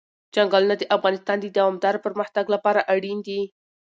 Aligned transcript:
چنګلونه 0.33 0.75
د 0.77 0.83
افغانستان 0.95 1.37
د 1.41 1.45
دوامداره 1.57 2.03
پرمختګ 2.05 2.45
لپاره 2.55 2.87
اړین 2.93 3.17
دي. 3.27 3.41